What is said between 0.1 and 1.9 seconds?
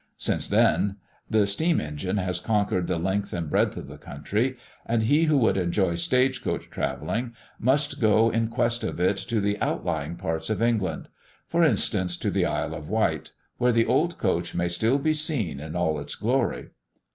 Since then, the steam